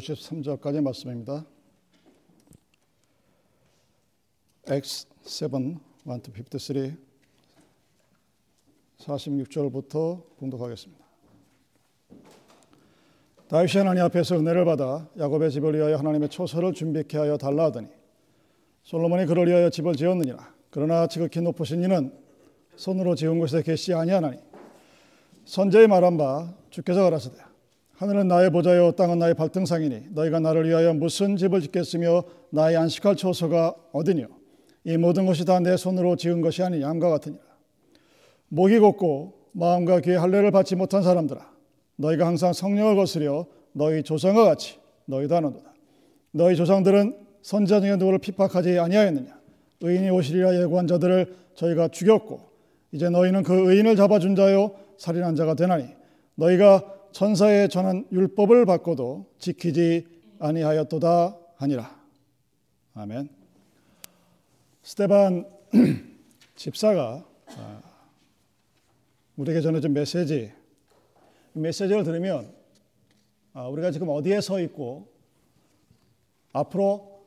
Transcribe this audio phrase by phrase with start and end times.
[0.00, 1.44] 53절까지 말씀입니다.
[4.70, 6.96] Acts 7, 1 to 53
[8.98, 11.04] 46절부터 봉독하겠습니다.
[13.48, 17.88] 다윗이 하나님 앞에서 은혜를 받아 야곱의 집을 위하여 하나님의 초소를 준비케 하여 달라 하더니
[18.82, 22.12] 솔로몬이 그를 위하여 집을 지었느니라 그러나 지극히 높으신 이는
[22.76, 24.38] 손으로 지은 곳에 계시지 아니하나니
[25.46, 27.49] 선제의 말한 바 주께서 가라사대
[28.00, 33.74] 하늘은 나의 보좌요 땅은 나의 발등상이니 너희가 나를 위하여 무슨 집을 짓겠으며 나의 안식할 초소가
[33.92, 34.26] 어디뇨?
[34.84, 37.42] 이 모든 것이 다 내 손으로 지은 것이 아니냐 함과 같으니라.
[38.48, 41.46] 목이 곱고 마음과 귀에 할례를 받지 못한 사람들아
[41.96, 45.70] 너희가 항상 성령을 거스려 너희 조상과 같이 너희도 하는도다.
[46.30, 49.38] 너희 조상들은 선자 중에 누구를 핍박하지 아니하였느냐?
[49.82, 52.40] 의인이 오시리라 예고한 자들을 저희가 죽였고
[52.92, 55.84] 이제 너희는 그 의인을 잡아준 자요 살인한 자가 되나니
[56.36, 60.06] 너희가 천사에 전한 율법을 받고도 지키지
[60.38, 62.00] 아니하였도다 하니라.
[62.94, 63.28] 아멘.
[64.82, 65.46] 스테반
[66.56, 67.82] 집사가 아,
[69.36, 70.52] 우리에게 전해준 메시지,
[71.52, 72.52] 메시지를 들으면
[73.52, 75.08] 아, 우리가 지금 어디에 서 있고
[76.52, 77.26] 앞으로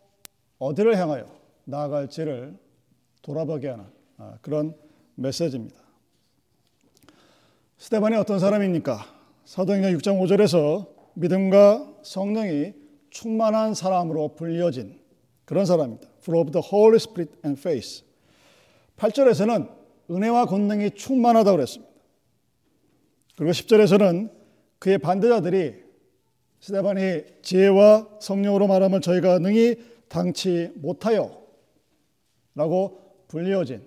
[0.60, 1.30] 어디를 향하여
[1.66, 2.58] 나아갈지를
[3.22, 3.86] 돌아보게 하는
[4.18, 4.76] 아, 그런
[5.16, 5.80] 메시지입니다.
[7.78, 9.23] 스테반이 어떤 사람입니까?
[9.46, 12.74] 사도행전 6장 5절에서 믿음과 성령이
[13.10, 15.00] 충만한 사람으로 불려진
[15.46, 16.08] 그런 사람입니다.
[16.22, 18.04] Full of the Holy Spirit and faith.
[18.98, 19.70] 8절에서는
[20.10, 21.94] 은혜와 권능이 충만하다고 그랬습니다.
[23.36, 24.32] 그리고 10절에서는
[24.80, 25.84] 그의 반대자들이
[26.62, 29.76] 스테반이 지혜와 성령으로 말함을 저희가 능히
[30.08, 31.44] 당치 못하여
[32.56, 33.82] 라고 불리어진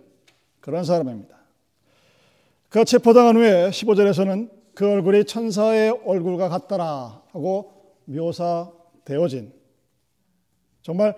[0.61, 1.35] 그런 사람입니다.
[2.69, 9.51] 그 체포당한 후에 15절에서는 그 얼굴이 천사의 얼굴과 같더라 하고 묘사되어진
[10.83, 11.17] 정말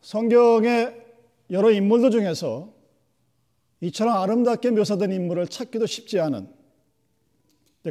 [0.00, 1.04] 성경의
[1.50, 2.72] 여러 인물들 중에서
[3.82, 6.48] 이처럼 아름답게 묘사된 인물을 찾기도 쉽지 않은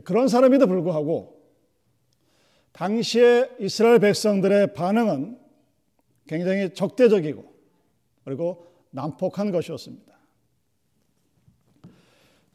[0.03, 1.39] 그런 사람에도 불구하고
[2.71, 5.37] 당시의 이스라엘 백성들의 반응은
[6.25, 7.45] 굉장히 적대적이고
[8.23, 10.11] 그리고 난폭한 것이었습니다.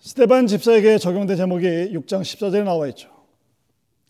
[0.06, 3.10] 스테반 집사에게 적용된 제목이 6장 14절에 나와 있죠.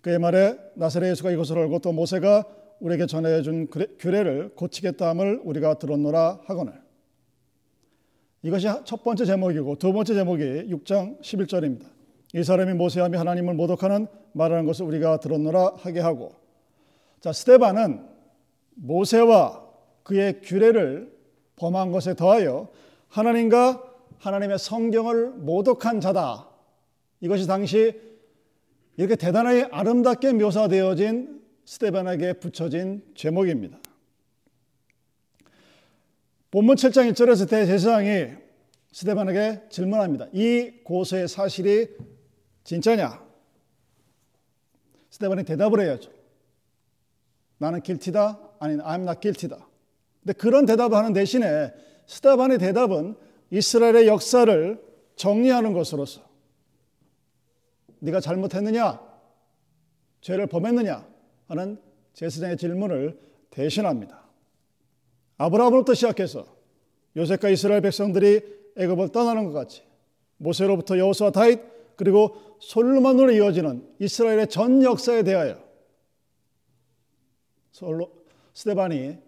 [0.03, 2.45] 그의 말에 나사렛 예수가 이것을 알고 또 모세가
[2.81, 3.69] 우리에게 전해준
[3.99, 6.75] 규례를 고치겠다함을 우리가 들었노라 하거늘.
[8.43, 11.87] 이것이 첫 번째 제목이고 두 번째 제목이 6장 11절입니다.
[12.35, 16.35] 이 사람이 모세하며 하나님을 모독하는 말하는 것을 우리가 들었노라 하게 하고
[17.21, 18.07] 자 스테반은
[18.75, 19.65] 모세와
[20.03, 21.11] 그의 규례를
[21.57, 22.69] 범한 것에 더하여
[23.09, 23.86] 하나님과
[24.19, 26.49] 하나님의 성경을 모독한 자다.
[27.21, 28.01] 이것이 당시
[28.97, 33.79] 이렇게 대단하게 아름답게 묘사되어진 스테반에게 붙여진 제목입니다.
[36.51, 38.29] 본문 7장 1절에서 대제사장이
[38.93, 40.29] 스테반에게 질문합니다.
[40.33, 41.89] 이 고소의 사실이
[42.65, 43.23] 진짜냐?
[45.11, 46.11] 스테반이 대답을 해야죠.
[47.59, 48.39] 나는 길티다?
[48.59, 49.67] 아니, I'm not guilty다.
[50.23, 51.73] 근데 그런 대답을 하는 대신에
[52.07, 53.17] 스테반의 대답은
[53.51, 54.83] 이스라엘의 역사를
[55.17, 56.23] 정리하는 것으로서
[58.01, 59.01] 네가 잘못했느냐?
[60.21, 61.07] 죄를 범했느냐?
[61.49, 61.81] 하는
[62.15, 63.19] 제사장의 질문을
[63.51, 64.27] 대신합니다.
[65.39, 66.47] 아브라함부터 시작해서
[67.17, 68.41] 요셉과 이스라엘 백성들이
[68.77, 69.83] 애굽을 떠나는 것 같이
[70.39, 71.61] 모세로부터 여호수아 다윗
[71.97, 75.63] 그리고 솔로몬으로 이어지는 이스라엘의 전 역사에 대하여
[77.73, 78.11] 솔로
[78.55, 79.19] 스테반이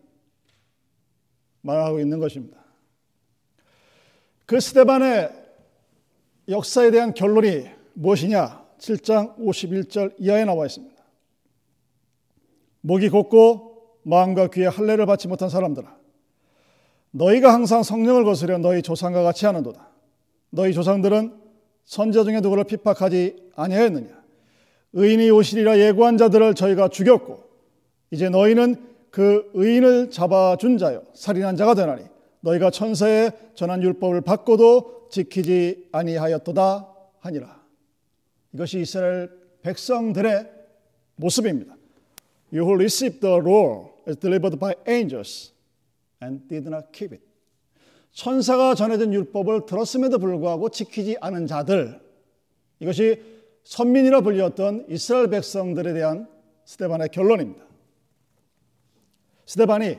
[1.63, 2.59] 말하고 있는 것입니다.
[4.49, 5.31] 그 스테반의
[6.49, 8.65] 역사에 대한 결론이 무엇이냐?
[8.79, 10.97] 7장 51절 이하에 나와 있습니다.
[12.81, 15.95] 목이 곱고 마음과 귀에 할례를 받지 못한 사람들아
[17.11, 19.87] 너희가 항상 성령을 거스려 너희 조상과 같이 하는도다.
[20.49, 21.35] 너희 조상들은
[21.85, 24.09] 선자 중에 누구를 핍박하지 아니하였느냐?
[24.95, 27.45] 의인이 오시리라 예고한 자들을 저희가 죽였고
[28.13, 28.77] 이제 너희는
[29.11, 32.05] 그 의인을 잡아준 자요 살인한 자가 되나니
[32.41, 37.63] 너희가 천사에 전한 율법을 받고도 지키지 아니하였도다 하니라.
[38.55, 39.31] 이것이 이스라엘
[39.63, 40.51] 백성들의
[41.17, 41.77] 모습입니다.
[42.53, 45.53] You who received the law as delivered by angels
[46.23, 47.25] and did not keep it.
[48.13, 52.01] 천사가 전해진 율법을 들었음에도 불구하고 지키지 않은 자들.
[52.81, 53.23] 이것이
[53.65, 56.27] 선민이라 불렸던 이스라엘 백성들에 대한
[56.65, 57.65] 스테반의 결론입니다.
[59.47, 59.99] 스테반이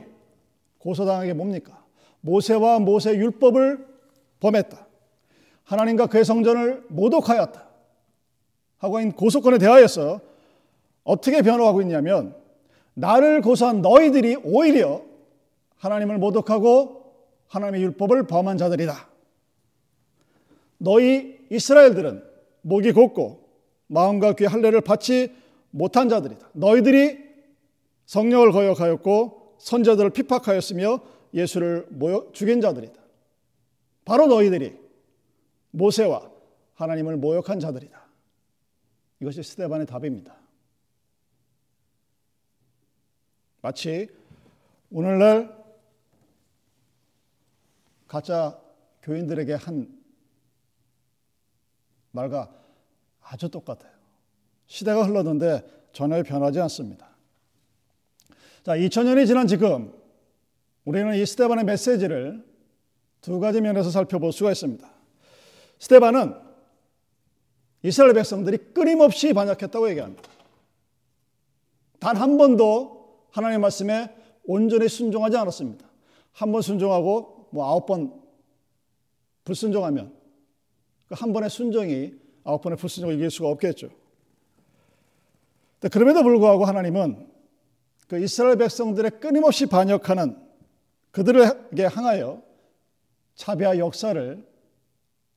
[0.78, 1.79] 고소당한 게 뭡니까?
[2.20, 3.86] 모세와 모세 율법을
[4.40, 4.86] 범했다.
[5.64, 7.68] 하나님과 그의 성전을 모독하였다.
[8.78, 10.20] 하고 있는 고소권에 대하여서
[11.04, 12.34] 어떻게 변호하고 있냐면
[12.94, 15.02] 나를 고소한 너희들이 오히려
[15.76, 17.14] 하나님을 모독하고
[17.48, 19.08] 하나님의 율법을 범한 자들이다.
[20.78, 22.22] 너희 이스라엘들은
[22.62, 23.48] 목이 곱고
[23.86, 25.32] 마음과 귀 할례를 받지
[25.70, 26.50] 못한 자들이다.
[26.52, 27.18] 너희들이
[28.06, 31.00] 성령을 거역하였고 선자들을 핍박하였으며
[31.32, 33.00] 예수를 모여 죽인 자들이다.
[34.04, 34.78] 바로 너희들이
[35.70, 36.30] 모세와
[36.74, 38.00] 하나님을 모욕한 자들이다.
[39.20, 40.36] 이것이 스테반의 답입니다.
[43.62, 44.08] 마치
[44.90, 45.56] 오늘날
[48.08, 48.58] 가짜
[49.02, 50.00] 교인들에게 한
[52.10, 52.52] 말과
[53.20, 53.92] 아주 똑같아요.
[54.66, 57.08] 시대가 흘렀는데 전혀 변하지 않습니다.
[58.62, 59.99] 자, 2000년이 지난 지금
[60.84, 62.44] 우리는 이 스테반의 메시지를
[63.20, 64.90] 두 가지 면에서 살펴볼 수가 있습니다.
[65.78, 66.34] 스테반은
[67.82, 70.22] 이스라엘 백성들이 끊임없이 반역했다고 얘기합니다.
[71.98, 75.86] 단 한 번도 하나님의 말씀에 온전히 순종하지 않았습니다.
[76.32, 78.20] 한 번 순종하고 뭐 아홉 번
[79.44, 80.14] 불순종하면
[81.08, 83.90] 그 한 번의 순종이 아홉 번의 불순종을 이길 수가 없겠죠.
[85.90, 87.28] 그럼에도 불구하고 하나님은
[88.08, 90.36] 그 이스라엘 백성들의 끊임없이 반역하는
[91.10, 92.42] 그들에게 향하여
[93.34, 94.46] 차비와 역사를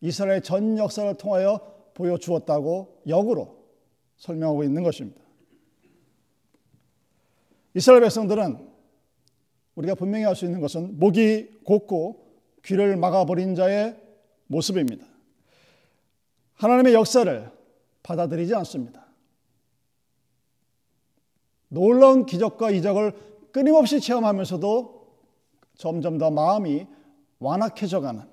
[0.01, 1.59] 이스라엘 전 역사를 통하여
[1.93, 3.63] 보여주었다고 역으로
[4.17, 5.21] 설명하고 있는 것입니다.
[7.73, 8.73] 이스라엘 백성들은
[9.75, 12.23] 우리가 분명히 알수 있는 것은 목이 곧고
[12.63, 13.99] 귀를 막아버린 자의
[14.47, 15.05] 모습입니다.
[16.55, 17.51] 하나님의 역사를
[18.03, 19.07] 받아들이지 않습니다.
[21.69, 23.13] 놀라운 기적과 이적을
[23.51, 25.02] 끊임없이 체험하면서도
[25.77, 26.87] 점점 더 마음이
[27.39, 28.23] 완악해져 가는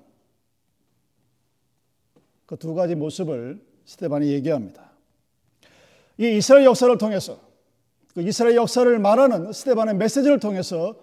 [2.45, 4.91] 그 두 가지 모습을 스테반이 얘기합니다.
[6.17, 7.39] 이 이스라엘 역사를 통해서
[8.13, 10.95] 그 이스라엘 역사를 말하는 스테반의 메시지를 통해서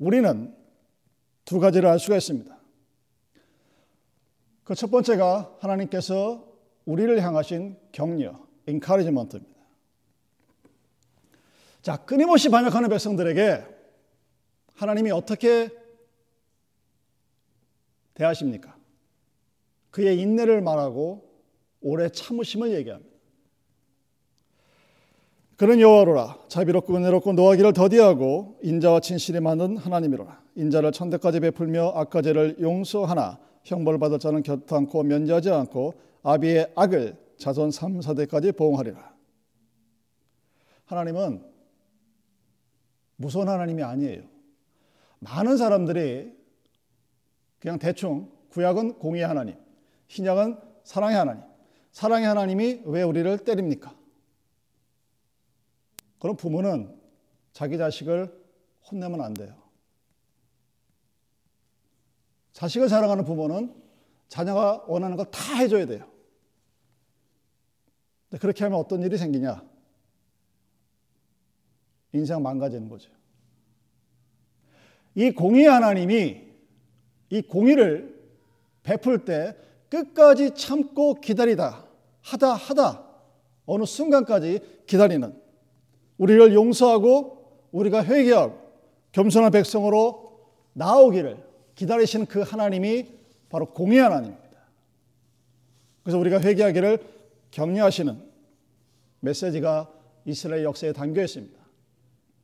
[0.00, 0.52] 우리는
[1.44, 2.56] 두 가지를 알 수가 있습니다.
[4.64, 6.44] 그 첫 번째가 하나님께서
[6.86, 9.54] 우리를 향하신 격려, encouragement입니다.
[11.82, 13.64] 자, 끊임없이 반역하는 백성들에게
[14.74, 15.70] 하나님이 어떻게
[18.16, 18.76] 대하십니까?
[19.90, 21.24] 그의 인내를 말하고
[21.80, 23.16] 오래 참으심을 얘기합니다.
[25.56, 33.38] 그는 여호와로라 자비롭고 은혜롭고 노하기를 더디하고 인자와 진실이 많은 하나님이로라 인자를 천대까지 베풀며 악가죄를 용서하나
[33.64, 39.14] 형벌 받을 자는 곁않고 면제하지 않고 아비의 악을 자손 3, 4대까지 보응하리라.
[40.84, 41.42] 하나님은
[43.16, 44.22] 무서운 하나님이 아니에요.
[45.20, 46.35] 많은 사람들이
[47.58, 49.56] 그냥 대충 구약은 공의의 하나님,
[50.08, 51.42] 신약은 사랑의 하나님.
[51.92, 53.96] 사랑의 하나님이 왜 우리를 때립니까?
[56.18, 56.98] 그럼 부모는
[57.52, 58.32] 자기 자식을
[58.90, 59.56] 혼내면 안 돼요.
[62.52, 63.74] 자식을 사랑하는 부모는
[64.28, 66.10] 자녀가 원하는 걸 다 해줘야 돼요.
[68.40, 69.62] 그렇게 하면 어떤 일이 생기냐?
[72.12, 73.10] 인생 망가지는 거죠.
[75.14, 76.45] 이 공의 하나님이
[77.30, 78.14] 이 공의를
[78.82, 79.56] 베풀 때
[79.88, 81.84] 끝까지 참고 기다리다
[82.22, 83.04] 하다 하다
[83.66, 85.34] 어느 순간까지 기다리는
[86.18, 88.66] 우리를 용서하고 우리가 회개하고
[89.12, 90.40] 겸손한 백성으로
[90.72, 91.36] 나오기를
[91.74, 93.06] 기다리시는 그 하나님이
[93.48, 94.46] 바로 공의 하나님입니다.
[96.02, 96.98] 그래서 우리가 회개하기를
[97.50, 98.22] 격려하시는
[99.20, 99.90] 메시지가
[100.24, 101.58] 이스라엘 역사에 담겨 있습니다.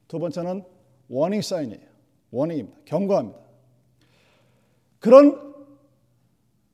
[0.08, 0.64] 두 번째는
[1.08, 1.80] 워닝 사인이에요.
[2.30, 2.78] 워닝입니다.
[2.84, 3.41] 경고합니다.
[5.02, 5.52] 그런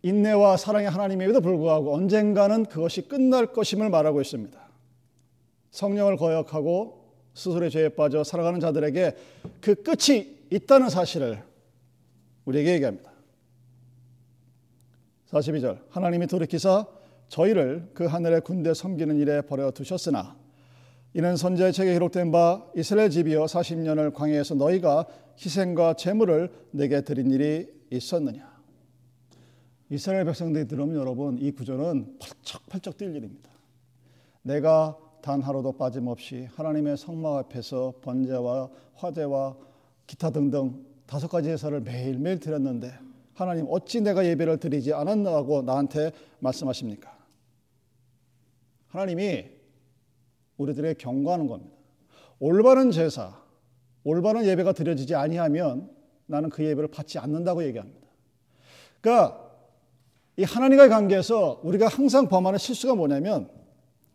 [0.03, 4.69] 인내와 사랑의 하나님에도 불구하고 언젠가는 그것이 끝날 것임을 말하고 있습니다.
[5.71, 9.17] 성령을 거역하고 스스로의 죄에 빠져 살아가는 자들에게
[9.63, 11.43] 그 끝이 있다는 사실을
[12.45, 13.11] 우리에게 얘기합니다.
[15.31, 16.87] 42절 하나님이 돌이키사
[17.29, 20.37] 저희를 그 하늘의 군대 섬기는 일에 버려 두셨으나
[21.15, 25.07] 이는 선지의 책에 기록된 바 이스라엘 집이여 40년을 광야에서 너희가
[25.43, 28.59] 희생과 제물을 내게 드린 일이 있었느냐.
[29.91, 33.51] 이스라엘 백성들이 들으면 여러분 이 구조는 펄쩍펄쩍 뛸 일입니다.
[34.43, 39.57] 내가 단 하루도 빠짐없이 하나님의 성막 앞에서 번제와 화제와
[40.07, 42.93] 기타 등등 다섯 가지 제사를 매일매일 드렸는데
[43.35, 47.17] 하나님 어찌 내가 예배를 드리지 않았나고 나한테 말씀하십니까?
[48.89, 49.47] 하나님이
[50.57, 51.77] 우리들에게 경고하는 겁니다.
[52.41, 53.41] 올바른 제사,
[54.05, 55.91] 올바른 예배가 드려지지 아니하면
[56.29, 58.07] 나는 그 예배를 받지 않는다고 얘기합니다.
[59.01, 59.51] 그러니까
[60.37, 63.51] 이 하나님과의 관계에서 우리가 항상 범하는 실수가 뭐냐면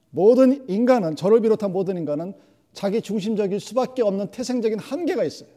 [0.09, 2.33] 모든 인간은 저를 비롯한 모든 인간은
[2.71, 5.49] 자기 중심적일 수밖에 없는 태생적인 한계가 있어요.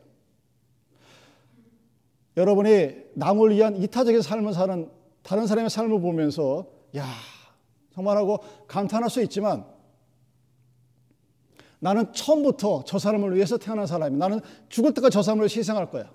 [2.36, 4.90] 여러분이 남을 위한 이타적인 삶을 사는
[5.22, 7.06] 다른 사람의 삶을 보면서 야
[7.94, 9.64] 정말 하고 감탄할 수 있지만
[11.78, 16.10] 나는 처음부터 저 사람을 위해서 태어난 사람이 나는 죽을 때까지 저 사람을 희생할 거야.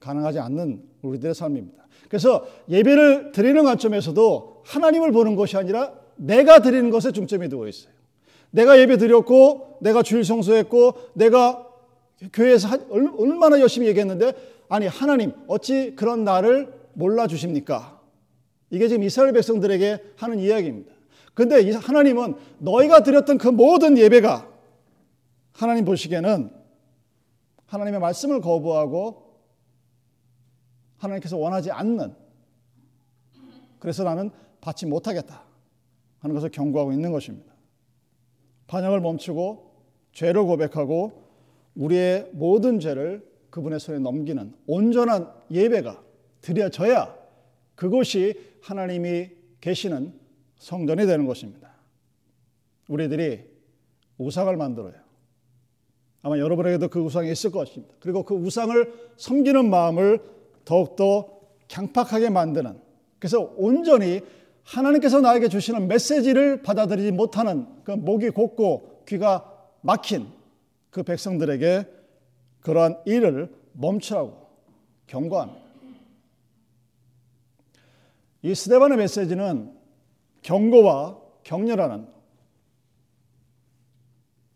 [0.00, 1.86] 가능하지 않는 우리들의 삶입니다.
[2.08, 7.92] 그래서 예배를 드리는 관점에서도 하나님을 보는 것이 아니라 내가 드리는 것에 중점이 두어 있어요.
[8.50, 11.66] 내가 예배 드렸고, 내가 주일 성수했고, 내가
[12.32, 14.32] 교회에서 얼마나 열심히 얘기했는데,
[14.68, 18.00] 아니, 하나님, 어찌 그런 나를 몰라주십니까?
[18.70, 20.92] 이게 지금 이스라엘 백성들에게 하는 이야기입니다.
[21.34, 24.48] 근데 하나님은 너희가 드렸던 그 모든 예배가
[25.52, 26.50] 하나님 보시기에는
[27.66, 29.27] 하나님의 말씀을 거부하고
[30.98, 32.14] 하나님께서 원하지 않는
[33.78, 35.44] 그래서 나는 받지 못하겠다
[36.18, 37.52] 하는 것을 경고하고 있는 것입니다.
[38.66, 39.72] 반역을 멈추고
[40.12, 41.24] 죄를 고백하고
[41.74, 46.02] 우리의 모든 죄를 그분의 손에 넘기는 온전한 예배가
[46.40, 47.16] 드려져야
[47.74, 50.12] 그것이 하나님이 계시는
[50.58, 51.72] 성전이 되는 것입니다.
[52.88, 53.44] 우리들이
[54.18, 54.94] 우상을 만들어요.
[56.22, 57.94] 아마 여러분에게도 그 우상이 있을 것입니다.
[58.00, 60.20] 그리고 그 우상을 섬기는 마음을
[60.68, 62.78] 더욱더 강팍하게 만드는
[63.18, 64.20] 그래서 온전히
[64.64, 70.28] 하나님께서 나에게 주시는 메시지를 받아들이지 못하는 그 목이 곧고 귀가 막힌
[70.90, 71.86] 그 백성들에게
[72.60, 74.46] 그러한 일을 멈추라고
[75.06, 75.58] 경고합니다.
[78.42, 79.74] 이 스데반의 메시지는
[80.42, 82.06] 경고와 격려라는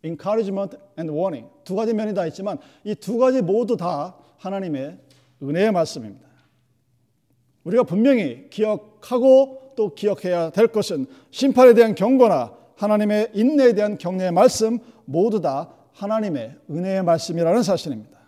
[0.05, 4.99] encouragement and warning 두 가지 면이 다 있지만 이 두 가지 모두 다 하나님의
[5.43, 6.29] 은혜의 말씀입니다.
[7.65, 14.79] 우리가 분명히 기억하고 또 기억해야 될 것은 심판에 대한 경고나 하나님의 인내에 대한 격려의 말씀
[15.05, 18.21] 모두 다 하나님의 은혜의 말씀이라는 사실입니다.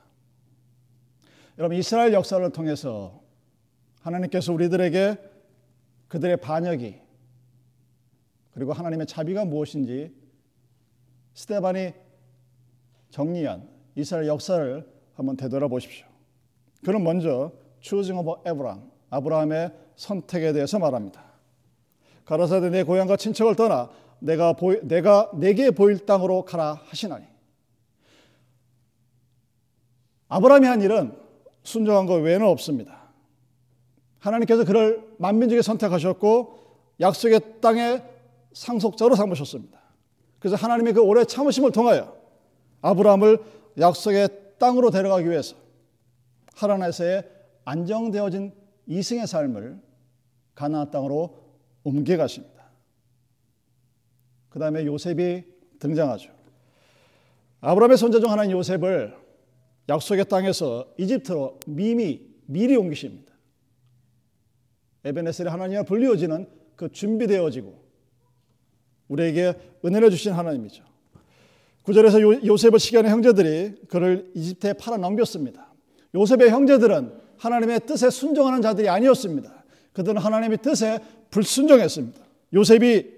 [1.59, 3.23] 여러분 이스라엘 역사를 통해서
[4.01, 5.19] 하나님께서 우리들에게
[6.09, 7.01] 그들의 반역이
[8.53, 10.15] 그리고 하나님의 자비가 무엇인지
[11.35, 11.93] 스테반이
[13.11, 16.14] 정리한 이스라엘 역사를 한번 되돌아보십시오.
[16.85, 17.51] 그는 먼저
[17.81, 21.23] choosing of Abraham, 아브라함의 선택에 대해서 말합니다.
[22.25, 27.25] 가라사대 내 고향과 친척을 떠나 내가 보이, 내가 내게 보일 땅으로 가라 하시나니.
[30.29, 31.17] 아브라함이 한 일은
[31.63, 33.05] 순종한 것 외에는 없습니다.
[34.19, 36.59] 하나님께서 그를 만민족에 선택하셨고
[37.01, 38.03] 약속의 땅에
[38.53, 39.79] 상속자로 삼으셨습니다.
[40.39, 42.17] 그래서 하나님의 그 오래 참으심을 통하여
[42.81, 43.43] 아브라함을
[43.79, 45.57] 약속의 땅으로 데려가기 위해서
[46.55, 47.29] 하나님에서의
[47.65, 48.53] 안정되어진
[48.87, 49.81] 이승의 삶을
[50.55, 51.43] 가나안 땅으로
[51.83, 52.55] 옮겨가십니다.
[54.49, 55.45] 그 다음에 요셉이
[55.79, 56.31] 등장하죠.
[57.61, 59.17] 아브라함의 손자 중 하나인 요셉을
[59.89, 63.33] 약속의 땅에서 이집트로 미미 미리 옮기십니다.
[65.05, 67.85] 에베네셀의 하나님과 불리워지는 그 준비되어지고
[69.09, 70.85] 우리에게 은혜를 주신 하나님이죠.
[71.83, 75.74] 구절에서 요 셉의 시간의 형제들이 그를 이집트에 팔아 넘겼습니다.
[76.15, 79.65] 요셉의 형제들은 하나님의 뜻에 순종하는 자들이 아니었습니다.
[79.93, 82.21] 그들은 하나님의 뜻에 불순종했습니다.
[82.55, 83.13] 요셉이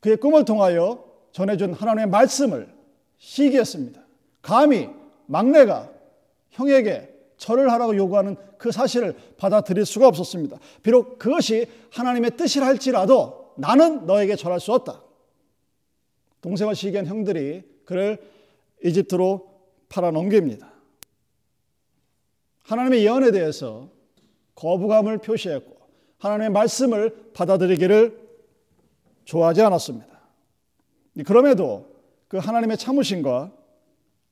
[0.00, 2.72] 그의 꿈을 통하여 전해준 하나님의 말씀을
[3.18, 4.02] 시기했습니다.
[4.42, 4.88] 감히
[5.26, 5.90] 막내가
[6.50, 10.58] 형에게 절을 하라고 요구하는 그 사실을 받아들일 수가 없었습니다.
[10.82, 15.02] 비록 그것이 하나님의 뜻이라 할지라도 나는 너에게 절할 수 없다.
[16.40, 18.18] 동생과 시기한 형들이 그를
[18.84, 19.48] 이집트로
[19.88, 20.73] 팔아 넘깁니다.
[22.64, 23.88] 하나님의 예언에 대해서
[24.54, 25.76] 거부감을 표시했고
[26.18, 28.24] 하나님의 말씀을 받아들이기를
[29.24, 30.06] 좋아하지 않았습니다.
[31.24, 31.94] 그럼에도
[32.28, 33.52] 그 하나님의 참으심과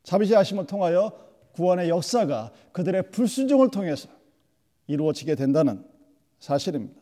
[0.03, 1.13] 자비하심을 통하여
[1.53, 4.09] 구원의 역사가 그들의 불순종을 통해서
[4.87, 5.85] 이루어지게 된다는
[6.39, 7.01] 사실입니다.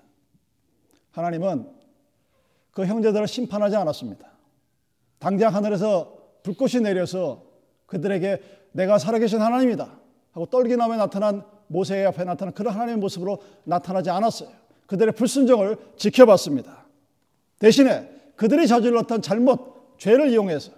[1.12, 1.70] 하나님은
[2.72, 4.28] 그 형제들을 심판하지 않았습니다.
[5.18, 7.44] 당장 하늘에서 불꽃이 내려서
[7.87, 10.00] 그들에게 내가 살아계신 하나님이다
[10.32, 14.50] 하고 떨기나무에 나타난 모세의 앞에 나타난 그런 하나님의 모습으로 나타나지 않았어요.
[14.87, 16.87] 그들의 불순종을 지켜봤습니다.
[17.58, 20.72] 대신에 그들이 저질렀던 잘못, 죄를 이용해서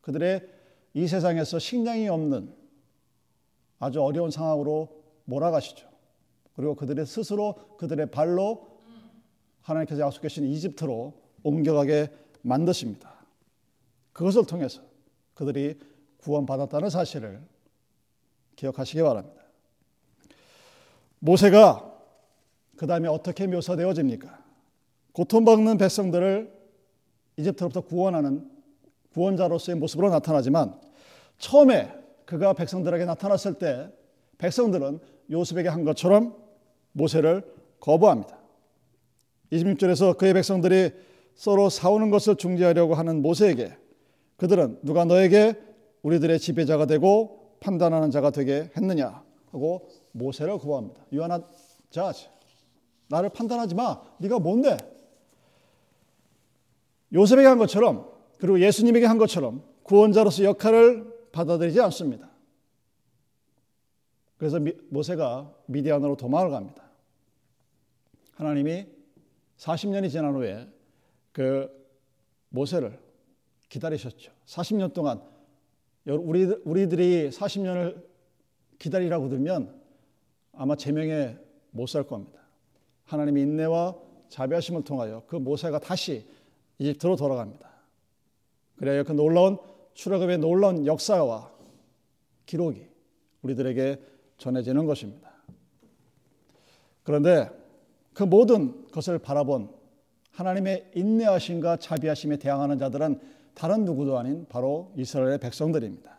[0.00, 0.46] 그들의
[0.94, 2.54] 이 세상에서 식량이 없는
[3.78, 4.88] 아주 어려운 상황으로
[5.24, 5.86] 몰아가시죠.
[6.54, 8.66] 그리고 그들의 스스로 그들의 발로
[9.62, 12.10] 하나님께서 약속하신 이집트로 옮겨가게
[12.42, 13.14] 만드십니다.
[14.12, 14.82] 그것을 통해서
[15.34, 15.78] 그들이
[16.18, 17.40] 구원받았다는 사실을
[18.58, 19.42] 기억하시기 바랍니다.
[21.20, 21.84] 모세가
[22.76, 24.38] 그 다음에 어떻게 묘사되어집니까?
[25.12, 26.52] 고통받는 백성들을
[27.36, 28.50] 이집트로부터 구원하는
[29.12, 30.78] 구원자로서의 모습으로 나타나지만
[31.38, 31.92] 처음에
[32.24, 33.90] 그가 백성들에게 나타났을 때
[34.38, 35.00] 백성들은
[35.30, 36.36] 요셉에게 한 것처럼
[36.92, 37.42] 모세를
[37.80, 38.38] 거부합니다.
[39.52, 40.90] 26절에서 그의 백성들이
[41.34, 43.76] 서로 싸우는 것을 중지하려고 하는 모세에게
[44.36, 45.54] 그들은 누가 너에게
[46.02, 51.04] 우리들의 지배자가 되고 판단하는 자가 되게 했느냐 하고 모세를 구합니다.
[51.12, 51.44] Not
[51.90, 52.28] judge.
[53.08, 54.00] 나를 판단하지 마.
[54.18, 54.76] 네가 뭔데?
[57.12, 62.28] 요셉에게 한 것처럼 그리고 예수님에게 한 것처럼 구원자로서 역할을 받아들이지 않습니다.
[64.36, 64.60] 그래서
[64.90, 66.84] 모세가 미디안으로 도망을 갑니다.
[68.34, 68.86] 하나님이
[69.56, 70.68] 40년이 지난 후에
[71.32, 71.68] 그
[72.50, 72.98] 모세를
[73.68, 74.32] 기다리셨죠.
[74.46, 75.20] 40년 동안
[76.14, 78.02] 우리, 우리들이 40년을
[78.78, 79.74] 기다리라고 들면
[80.52, 81.36] 아마 제명에
[81.70, 82.38] 못 살 겁니다.
[83.04, 83.96] 하나님의 인내와
[84.28, 86.26] 자비하심을 통하여 그 모세가 다시
[86.78, 87.68] 이집트로 돌아갑니다.
[88.76, 89.58] 그래야 그 놀라운
[89.94, 91.50] 출애굽의 놀라운 역사와
[92.46, 92.86] 기록이
[93.42, 94.00] 우리들에게
[94.38, 95.32] 전해지는 것입니다.
[97.02, 97.50] 그런데
[98.12, 99.70] 그 모든 것을 바라본
[100.32, 103.20] 하나님의 인내하심과 자비하심에 대항하는 자들은
[103.58, 106.16] 다른 누구도 아닌 바로 이스라엘의 백성들입니다.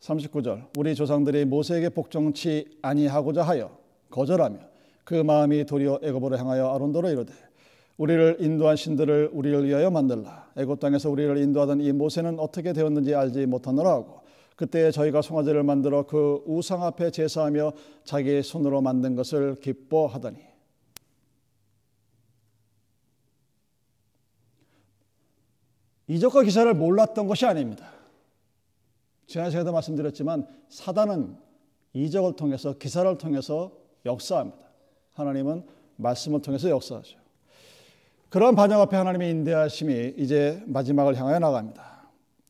[0.00, 3.70] 39절 우리 조상들이 모세에게 복종치 아니하고자 하여
[4.10, 4.58] 거절하며
[5.04, 7.32] 그 마음이 도리어 애굽으로 향하여 아론도로 이르되
[7.96, 13.46] 우리를 인도한 신들을 우리를 위하여 만들라 애굽 땅에서 우리를 인도하던 이 모세는 어떻게 되었는지 알지
[13.46, 14.22] 못하노라 하고
[14.56, 20.38] 그때 저희가 송아지를 만들어 그 우상 앞에 제사하며 자기 손으로 만든 것을 기뻐하더니
[26.08, 27.86] 이적과 기사를 몰랐던 것이 아닙니다.
[29.26, 31.36] 지난 시간에도 말씀드렸지만 사단은
[31.94, 33.72] 이적을 통해서 기사를 통해서
[34.04, 34.58] 역사합니다.
[35.14, 35.64] 하나님은
[35.96, 37.18] 말씀을 통해서 역사하죠.
[38.30, 41.92] 그러한 반영 앞에 하나님의 인대하심이 이제 마지막을 향하여 나갑니다.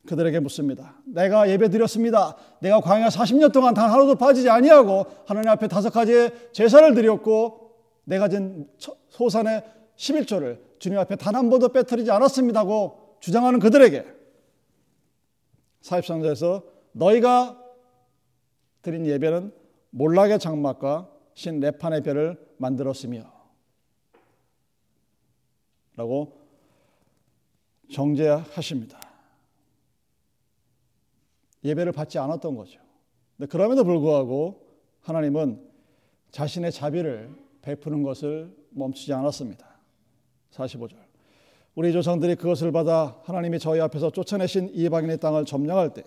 [0.07, 0.95] 그들에게 묻습니다.
[1.05, 2.35] 내가 예배 드렸습니다.
[2.59, 7.71] 내가 광야 40년 동안 단 하루도 빠지지 아니하고 하나님 앞에 다섯 가지의 제사를 드렸고
[8.05, 8.67] 내가 진
[9.09, 9.63] 소산의
[9.95, 14.05] 11조를 주님 앞에 단 한 번도 빼뜨리지 않았습니다고 주장하는 그들에게
[15.79, 17.57] 사입상자에서 너희가
[18.81, 19.55] 드린 예배는
[19.91, 23.31] 몰락의 장막과 신 레판의 별을 만들었으며
[25.95, 26.37] 라고
[27.93, 28.99] 정죄하십니다.
[31.63, 32.81] 예배를 받지 않았던 거죠.
[33.37, 34.67] 근데 그럼에도 불구하고
[34.99, 35.65] 하나님은
[36.31, 39.79] 자신의 자비를 베푸는 것을 멈추지 않았습니다.
[40.51, 41.02] 45절.
[41.75, 46.03] 우리 조상들이 그것을 받아 하나님이 저희 앞에서 쫓아내신 이방인의 땅을 점령할 때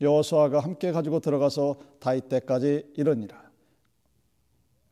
[0.00, 3.50] 여호수아가 함께 가지고 들어가서 다윗 때까지 이르니라.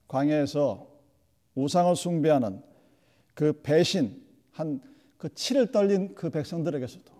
[0.08, 0.88] 광야에서
[1.54, 2.62] 우상을 숭배하는
[3.34, 7.12] 그 배신 한그 치를 떨린 그 백성들에게서도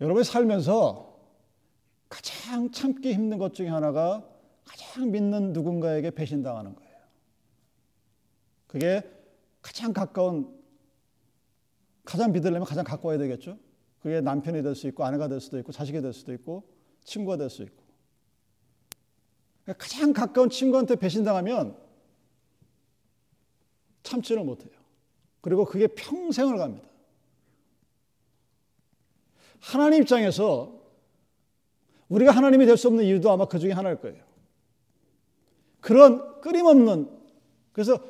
[0.00, 1.18] 여러분이 살면서
[2.08, 4.26] 가장 참기 힘든 것 중에 하나가
[4.64, 6.98] 가장 믿는 누군가에게 배신당하는 거예요.
[8.66, 9.02] 그게
[9.62, 10.57] 가장 가까운
[12.08, 13.58] 가장 믿으려면 가장 가까워야 되겠죠.
[14.00, 16.64] 그게 남편이 될 수 있고 아내가 될 수도 있고 자식이 될 수도 있고
[17.04, 17.84] 친구가 될 수 있고
[19.76, 21.76] 가장 가까운 친구한테 배신당하면
[24.04, 24.72] 참지를 못해요.
[25.42, 26.88] 그리고 그게 평생을 갑니다.
[29.60, 30.80] 하나님 입장에서
[32.08, 34.24] 우리가 하나님이 될 수 없는 이유도 아마 그 중에 하나일 거예요.
[35.80, 37.10] 그런 끊임없는
[37.72, 38.02] 그래서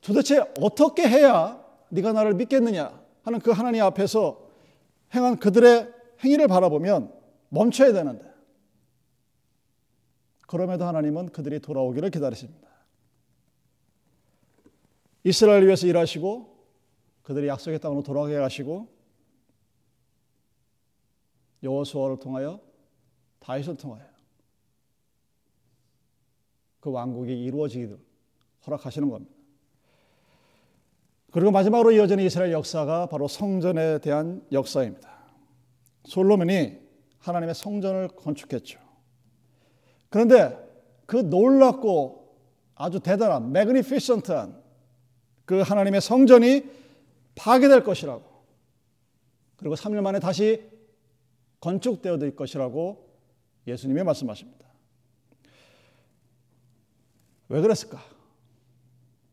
[0.00, 2.99] 도대체 어떻게 해야 네가 나를 믿겠느냐
[3.30, 4.50] 하는 그 하나님 앞에서
[5.14, 5.92] 행한 그들의
[6.24, 7.14] 행위를 바라보면
[7.48, 8.28] 멈춰야 되는데
[10.42, 12.68] 그럼에도 하나님은 그들이 돌아오기를 기다리십니다.
[15.22, 16.58] 이스라엘 위해서 일하시고
[17.22, 18.88] 그들이 약속의 땅으로 돌아가게 하시고
[21.62, 22.60] 여호수아를 통하여
[23.38, 24.08] 다윗을 통하여
[26.80, 28.00] 그 왕국이 이루어지기를
[28.66, 29.39] 허락하시는 겁니다.
[31.30, 35.08] 그리고 마지막으로 이어지는 이스라엘 역사가 바로 성전에 대한 역사입니다.
[36.04, 36.78] 솔로몬이
[37.18, 38.80] 하나님의 성전을 건축했죠.
[40.08, 40.58] 그런데
[41.06, 42.36] 그 놀랍고
[42.74, 44.60] 아주 대단한 매그니피션트한
[45.44, 46.64] 그 하나님의 성전이
[47.34, 48.24] 파괴될 것이라고.
[49.56, 50.68] 그리고 3년 만에 다시
[51.60, 53.08] 건축되어 될 것이라고
[53.66, 54.66] 예수님이 말씀하십니다.
[57.48, 58.02] 왜 그랬을까?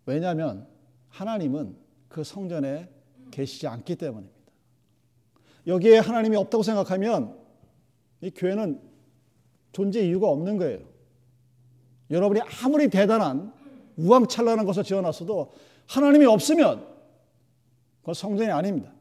[0.06, 0.68] 왜냐하면
[1.10, 1.87] 하나님은
[2.18, 2.90] 그 성전에
[3.30, 4.36] 계시지 않기 때문입니다.
[5.68, 7.38] 여기에 하나님이 없다고 생각하면
[8.22, 8.82] 이 교회는
[9.72, 10.80] 존재 이유가 없는 거예요.
[12.10, 13.54] 여러분이 아무리 대단한
[13.98, 15.54] 우왕찬란한 것을 지어놨어도
[15.86, 16.88] 하나님이 없으면
[18.00, 18.92] 그건 성전이 아닙니다.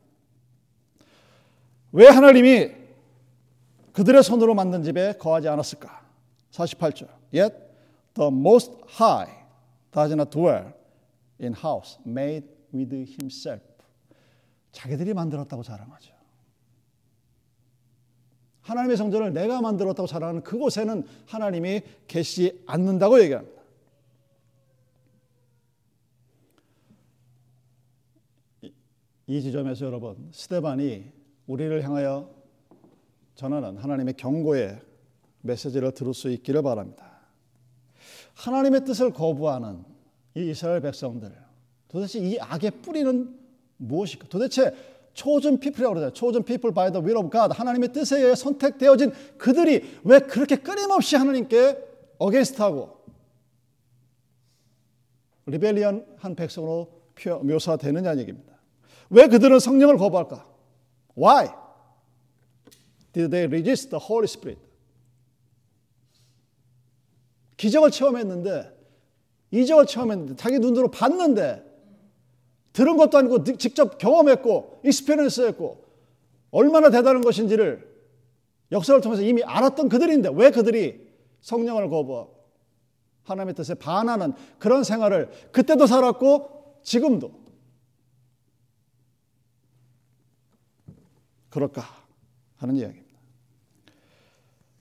[1.92, 2.72] 왜 하나님이
[3.94, 6.06] 그들의 손으로 만든 집에 거하지 않았을까?
[6.50, 7.08] 48절.
[7.32, 7.56] Yet
[8.12, 9.32] the most high
[9.90, 10.74] does not dwell
[11.40, 13.62] in house made with himself.
[14.72, 16.14] 자기들이 만들었다고 자랑하죠.
[18.60, 23.62] 하나님의 성전을 내가 만들었다고 자랑하는 그곳에는 하나님이 계시지 않는다고 얘기합니다.
[29.28, 31.12] 이 지점에서 여러분 스테반이
[31.46, 32.30] 우리를 향하여
[33.34, 34.80] 전하는 하나님의 경고의
[35.42, 37.20] 메시지를 들을 수 있기를 바랍니다.
[38.34, 39.84] 하나님의 뜻을 거부하는
[40.34, 41.45] 이 이스라엘 백성들
[41.88, 43.38] 도대체 이 악의 뿌리는
[43.76, 44.28] 무엇일까?
[44.28, 44.74] 도대체
[45.14, 46.12] chosen people이라고 그러잖아요.
[46.12, 47.54] chosen people by the will of God.
[47.54, 51.78] 하나님의 뜻에 의해 선택되어진 그들이 왜 그렇게 끊임없이 하나님께
[52.18, 52.96] against하고
[55.46, 56.92] rebellion한 백성으로
[57.42, 58.52] 묘사되느냐는 얘기입니다.
[59.08, 60.46] 왜 그들은 성령을 거부할까?
[61.16, 61.48] Why
[63.12, 64.60] did they resist the Holy Spirit?
[67.56, 68.76] 기적을 체험했는데
[69.50, 71.64] 이적을 체험했는데 자기 눈으로 봤는데
[72.76, 75.82] 들은 것도 아니고 직접 경험했고 experience 했고
[76.50, 77.90] 얼마나 대단한 것인지를
[78.70, 81.08] 역사를 통해서 이미 알았던 그들인데 왜 그들이
[81.40, 82.36] 성령을 거부하고
[83.22, 87.32] 하나님의 뜻에 반하는 그런 생활을 그때도 살았고 지금도
[91.48, 91.82] 그럴까
[92.56, 93.18] 하는 이야기입니다.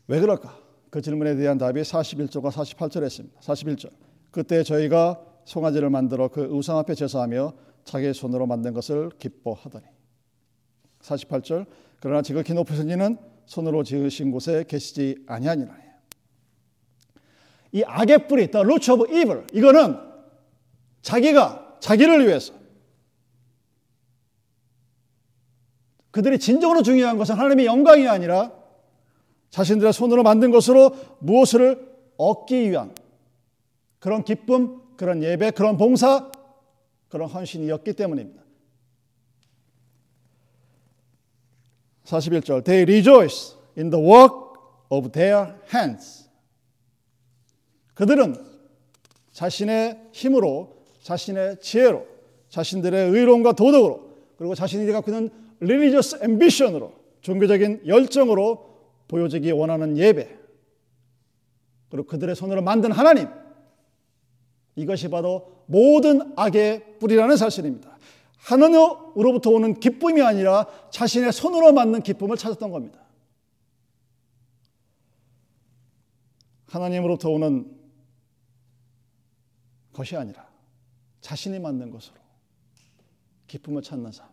[0.07, 0.59] 왜 그럴까?
[0.89, 3.39] 그 질문에 대한 답이 41절과 48절에 있습니다.
[3.39, 3.89] 41절.
[4.31, 7.53] 그때 저희가 송아지를 만들어 그 우상 앞에 제사하며
[7.85, 9.85] 자기의 손으로 만든 것을 기뻐하더니.
[11.01, 11.65] 48절
[11.99, 15.75] 그러나 지극히 높으신 이는 손으로 지으신 곳에 계시지 아니하니라
[17.71, 19.97] 이 악의 뿌리 the root of evil 이거는
[21.01, 22.53] 자기가 자기를 위해서
[26.11, 28.51] 그들이 진정으로 중요한 것은 하나님의 영광이 아니라
[29.49, 32.95] 자신들의 손으로 만든 것으로 무엇을 얻기 위한
[33.99, 36.31] 그런 기쁨, 그런 예배, 그런 봉사,
[37.15, 38.43] 그런 헌신이었기 때문입니다.
[42.03, 44.35] 41절 They rejoice in the work
[44.89, 46.29] of their hands.
[47.93, 48.35] 그들은
[49.31, 52.05] 자신의 힘으로, 자신의 지혜로,
[52.49, 55.29] 자신들의 의로움과 도덕으로, 그리고 자신이 갖고 있는
[55.61, 60.37] religious ambition으로, 종교적인 열정으로 보여지기 원하는 예배,
[61.91, 63.29] 그리고 그들의 손으로 만든 하나님,
[64.75, 67.97] 이것이 바로 모든 악의 뿌리라는 사실입니다.
[68.37, 72.99] 하나님으로부터 오는 기쁨이 아니라 자신의 손으로 만든 기쁨을 찾았던 겁니다.
[76.67, 77.73] 하나님으로부터 오는
[79.93, 80.47] 것이 아니라
[81.21, 82.17] 자신이 만든 것으로
[83.47, 84.27] 기쁨을 찾는 삶.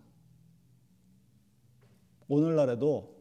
[2.28, 3.14] 오늘날에도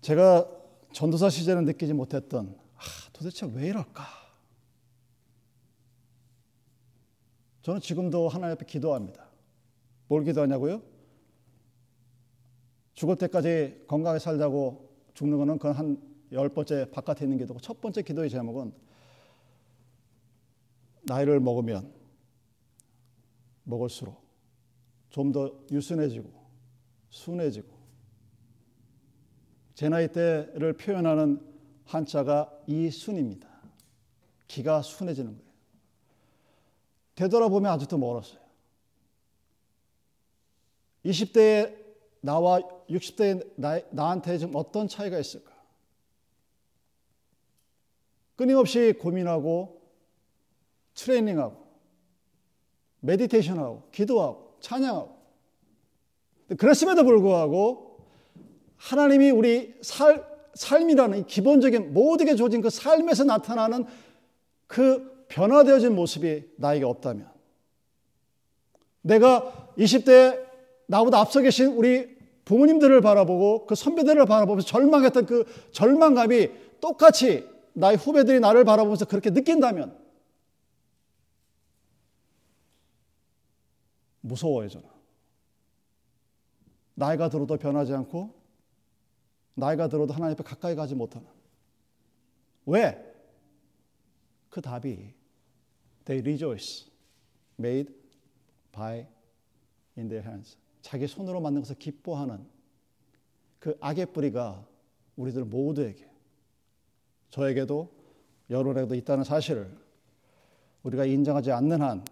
[0.00, 0.48] 제가
[0.92, 2.80] 전도사 시절에 느끼지 못했던 아,
[3.12, 4.25] 도대체 왜 이럴까?
[7.66, 9.26] 저는 지금도 하나님 앞에 기도합니다.
[10.06, 10.80] 뭘 기도하냐고요?
[12.94, 18.02] 죽을 때까지 건강하게 살자고 죽는 거는 그건 한 열 번째 바깥에 있는 기도고 첫 번째
[18.02, 18.72] 기도의 제목은
[21.02, 21.92] 나이를 먹으면
[23.64, 24.24] 먹을수록
[25.10, 26.30] 좀 더 유순해지고
[27.10, 27.68] 순해지고
[29.74, 31.40] 제 나이 때를 표현하는
[31.84, 33.48] 한자가 이순입니다.
[34.48, 35.45] 기가 순해지는 거예요.
[37.16, 38.38] 되돌아보면 아직도 멀었어요.
[41.04, 41.76] 20대의
[42.20, 45.52] 나와 60대의 나, 나한테 좀 어떤 차이가 있을까?
[48.36, 49.80] 끊임없이 고민하고
[50.94, 51.66] 트레이닝하고
[53.00, 55.16] 메디테이션하고 기도하고 찬양하고
[56.58, 57.98] 그랬음에도 불구하고
[58.76, 63.86] 하나님이 우리 살, 삶이라는 기본적인 모두게 주어진 그 삶에서 나타나는
[64.66, 67.30] 그 변화되어진 모습이 나에게 없다면
[69.02, 70.46] 내가 20대
[70.86, 78.40] 나보다 앞서 계신 우리 부모님들을 바라보고 그 선배들을 바라보면서 절망했던 그 절망감이 똑같이 나의 후배들이
[78.40, 79.98] 나를 바라보면서 그렇게 느낀다면
[84.20, 84.88] 무서워요, 저는.
[86.94, 88.34] 나이가 들어도 변하지 않고
[89.54, 91.28] 나이가 들어도 하나님 앞에 가까이 가지 못하는.
[92.64, 93.14] 왜?
[94.50, 95.14] 그 답이
[96.06, 96.86] They rejoice
[97.58, 97.92] made
[98.72, 99.06] by
[99.98, 100.56] in their hands.
[100.80, 102.46] 자기 손으로 만든 것을 기뻐하는
[103.58, 104.66] 그 악의 뿌리가
[105.16, 106.08] 우리들 모두에게
[107.30, 107.90] 저에게도
[108.50, 109.76] 여러분에게도 있다는 사실을
[110.84, 112.04] 우리가 인정하지 않는 한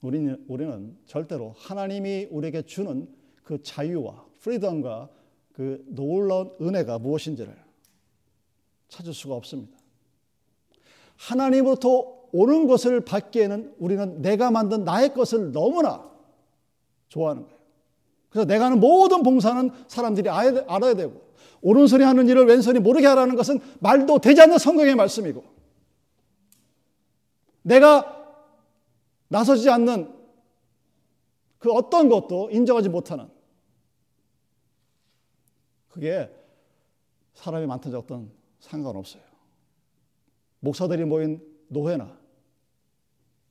[0.00, 3.12] 우리는, 우리는 절대로 하나님이 우리에게 주는
[3.42, 5.10] 그 자유와 프리덤과
[5.52, 7.56] 그 놀라운 은혜가 무엇인지를
[8.88, 9.76] 찾을 수가 없습니다.
[11.16, 16.10] 하나님으로부터 오는 것을 받기에는 우리는 내가 만든 나의 것을 너무나
[17.08, 17.58] 좋아하는 거예요.
[18.30, 21.20] 그래서 내가 하는 모든 봉사는 사람들이 알아야 되고
[21.60, 25.44] 오른손이 하는 일을 왼손이 모르게 하라는 것은 말도 되지 않는 성경의 말씀이고
[27.62, 28.18] 내가
[29.28, 30.12] 나서지 않는
[31.58, 33.28] 그 어떤 것도 인정하지 못하는
[35.90, 36.34] 그게
[37.34, 39.22] 사람이 많든 적든 상관없어요.
[40.60, 42.21] 목사들이 모인 노회나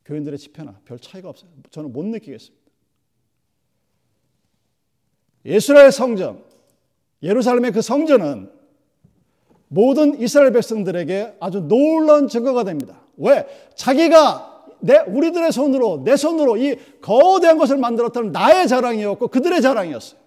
[0.06, 1.50] 교인들의 집회나 별 차이가 없어요.
[1.70, 2.62] 저는 못 느끼겠습니다.
[5.46, 6.44] 예수라의 성전,
[7.24, 8.52] 예루살렘의 그 성전은
[9.68, 13.02] 모든 이스라엘 백성들에게 아주 놀라운 증거가 됩니다.
[13.18, 13.46] 왜?
[13.76, 20.20] 자기가 내 우리들의 손으로 내 손으로 이 거대한 것을 만들었다는 나의 자랑이었고 그들의 자랑이었어요.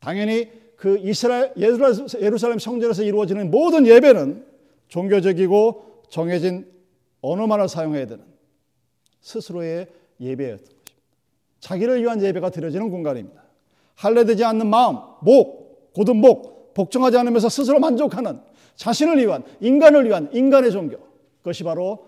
[0.00, 4.44] 당연히 그 이스라엘 예루살렘 성전에서 이루어지는 모든 예배는
[4.88, 6.70] 종교적이고 정해진
[7.30, 8.24] 언어만을 사용해야 되는
[9.20, 9.88] 스스로의
[10.20, 10.92] 예배였던 것입니다.
[11.60, 13.42] 자기를 위한 예배가 드려지는 공간입니다.
[13.96, 18.40] 할례되지 않는 마음, 목, 곧은 목, 복종하지 않으면서 스스로 만족하는
[18.76, 20.98] 자신을 위한 인간을 위한 인간의 종교.
[21.38, 22.06] 그것이 바로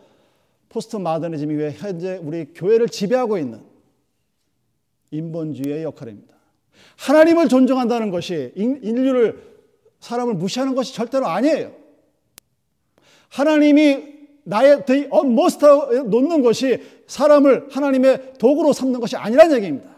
[0.69, 3.63] 포스트 마더니즘 이후에 현재 우리 교회를 지배하고 있는
[5.11, 6.37] 인본주의의 역할입니다.
[6.99, 9.43] 하나님을 존중한다는 것이 인류를
[10.01, 11.73] 사람을 무시하는 것이 절대로 아니에요.
[13.31, 14.18] 하나님이
[14.49, 15.63] 나의 the utmost
[16.07, 19.95] 놓는 것이 사람을 하나님의 도구로 삼는 것이 아니라는 얘기입니다.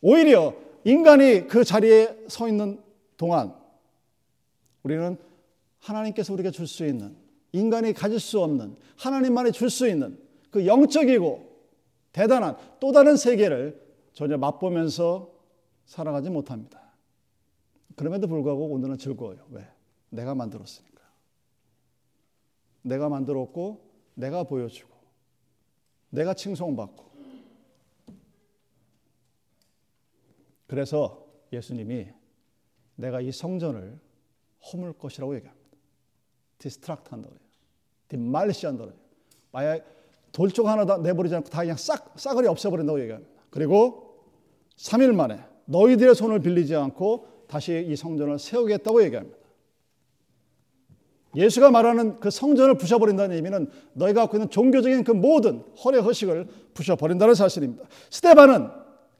[0.00, 2.80] 오히려 인간이 그 자리에 서 있는
[3.16, 3.54] 동안
[4.82, 5.16] 우리는
[5.78, 7.14] 하나님께서 우리에게 줄 수 있는
[7.52, 10.18] 인간이 가질 수 없는 하나님만이 줄 수 있는
[10.50, 11.48] 그 영적이고
[12.12, 13.80] 대단한 또 다른 세계를
[14.12, 15.30] 전혀 맛보면서
[15.86, 16.80] 살아가지 못합니다.
[17.94, 19.38] 그럼에도 불구하고 오늘은 즐거워요.
[19.50, 19.64] 왜?
[20.08, 20.89] 내가 만들었으니까.
[22.82, 24.94] 내가 만들었고, 내가 보여주고,
[26.10, 27.10] 내가 칭송받고.
[30.66, 32.08] 그래서 예수님이
[32.94, 33.98] 내가 이 성전을
[34.72, 35.66] 허물 것이라고 얘기합니다.
[36.58, 37.40] destruct 한다고 해요.
[38.08, 38.98] demolish 한다고 해요.
[39.50, 39.84] 만약
[40.32, 43.32] 돌쪽 하나 다 내버리지 않고 다 그냥 싹, 싸그리 없애버린다고 얘기합니다.
[43.50, 44.28] 그리고
[44.76, 49.36] 3일 만에 너희들의 손을 빌리지 않고 다시 이 성전을 세우겠다고 얘기합니다.
[51.36, 57.34] 예수가 말하는 그 성전을 부셔버린다는 의미는 너희가 갖고 있는 종교적인 그 모든 허례 허식을 부셔버린다는
[57.34, 57.84] 사실입니다.
[58.10, 58.68] 스테반은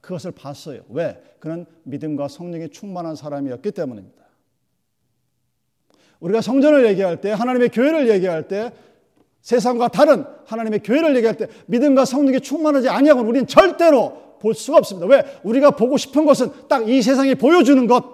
[0.01, 0.83] 그것을 봤어요.
[0.89, 1.23] 왜?
[1.39, 4.19] 그는 믿음과 성령이 충만한 사람이었기 때문입니다.
[6.19, 8.73] 우리가 성전을 얘기할 때 하나님의 교회를 얘기할 때
[9.41, 15.07] 세상과 다른 하나님의 교회를 얘기할 때 믿음과 성령이 충만하지 아니하고는 우리는 절대로 볼 수가 없습니다.
[15.07, 15.25] 왜?
[15.45, 18.05] 우리가 보고 싶은 것은 딱 이 세상이 보여주는 것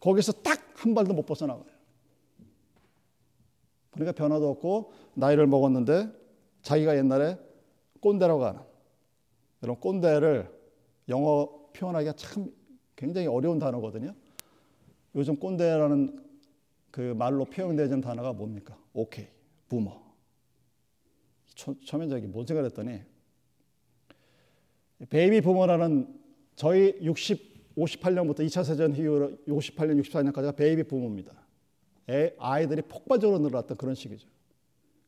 [0.00, 1.64] 거기서 딱 한 발도 못 벗어나가요.
[4.00, 6.10] 그러니까 변화도 없고 나이를 먹었는데
[6.62, 7.38] 자기가 옛날에
[8.00, 8.60] 꼰대라고 하는
[9.62, 10.50] 이런 꼰대를
[11.10, 12.50] 영어 표현하기가 참
[12.96, 14.14] 굉장히 어려운 단어거든요.
[15.14, 16.18] 요즘 꼰대라는
[16.90, 18.78] 그 말로 표현되는 단어가 뭡니까?
[18.94, 19.28] 오케이,
[19.68, 19.92] 부모.
[21.84, 23.02] 처음에 저기 뭔 생각을 했더니
[25.10, 26.18] baby boomer라는
[26.56, 31.39] 저희 60, 58년부터 2차 대전 이후로 58년, 64년까지가 baby boomer입니다.
[32.10, 34.28] 애, 아이들이 폭발적으로 늘어났던 그런 시기죠.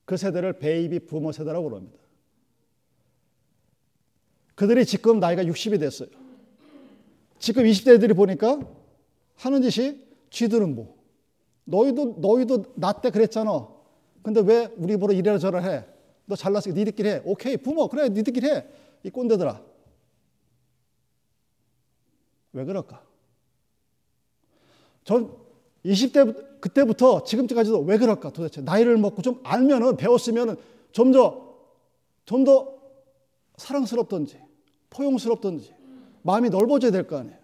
[0.05, 1.99] 그 세대를 baby boomer 세대라고 그럽니다.
[4.55, 6.09] 그들이 지금 나이가 60이 됐어요.
[7.39, 8.61] 지금 20대들이 보니까
[9.37, 10.97] 하는 짓이 지들은 뭐,
[11.65, 13.69] 너희도 너희도 나 때 그랬잖아.
[14.23, 15.85] 근데 왜 우리 보러 이래라 저래라 해?
[16.27, 17.23] 너 잘났으니까 니들끼리 해.
[17.25, 18.67] 오케이 부모 그래 니들끼리 해.
[19.03, 19.61] 이 꼰대들아.
[22.53, 23.05] 왜 그럴까?
[25.05, 25.37] 전
[25.85, 30.57] 20대 그때부터 지금까지도 왜 그럴까 도대체 나이를 먹고 좀 알면은 배웠으면은
[30.93, 31.53] 좀 더
[32.25, 32.81] 좀 더
[33.57, 34.41] 사랑스럽던지
[34.91, 35.75] 포용스럽던지
[36.23, 37.37] 마음이 넓어져야 될 거 아니에요.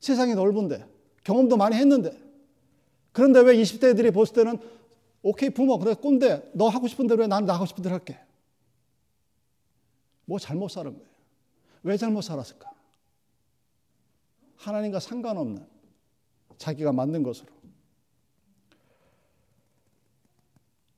[0.00, 0.86] 세상이 넓은데
[1.24, 2.18] 경험도 많이 했는데
[3.12, 4.58] 그런데 왜 20대들이 봤을 때는
[5.22, 8.18] 오케이 부모 그래 꼰대 너 하고 싶은 대로 해 나는 나 하고 싶은 대로 할게.
[10.24, 11.08] 뭐 잘못 살은 거예요.
[11.82, 12.70] 왜 잘못 살았을까?
[14.56, 15.66] 하나님과 상관없는
[16.58, 17.48] 자기가 만든 것으로.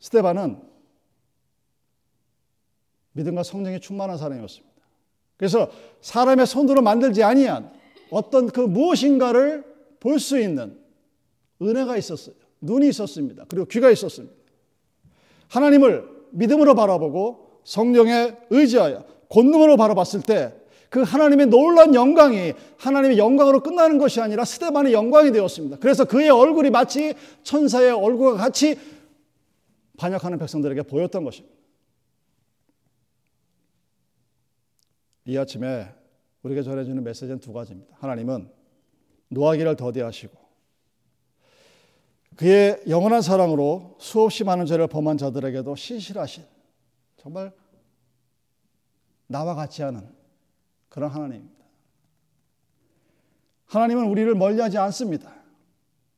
[0.00, 0.62] 스테반은
[3.12, 4.76] 믿음과 성령이 충만한 사람이었습니다.
[5.36, 7.72] 그래서 사람의 손으로 만들지 아니한
[8.10, 9.64] 어떤 그 무엇인가를
[10.00, 10.78] 볼 수 있는
[11.60, 12.34] 은혜가 있었어요.
[12.60, 13.44] 눈이 있었습니다.
[13.48, 14.34] 그리고 귀가 있었습니다.
[15.48, 20.54] 하나님을 믿음으로 바라보고 성령에 의지하여 권능으로 바라봤을 때
[20.96, 25.76] 그 하나님의 놀라운 영광이 하나님의 영광으로 끝나는 것이 아니라 스테반의 영광이 되었습니다.
[25.76, 28.78] 그래서 그의 얼굴이 마치 천사의 얼굴과 같이
[29.98, 31.54] 반역하는 백성들에게 보였던 것입니다.
[35.26, 35.92] 이 아침에
[36.42, 37.94] 우리에게 전해주는 메시지는 두 가지입니다.
[38.00, 38.50] 하나님은
[39.28, 40.34] 노하기를 더디하시고
[42.36, 46.42] 그의 영원한 사랑으로 수없이 많은 죄를 범한 자들에게도 신실하신
[47.18, 47.52] 정말
[49.26, 50.15] 나와 같지 않은
[50.96, 51.62] 그런 하나님입니다.
[53.66, 55.30] 하나님은 우리를 멀리하지 않습니다.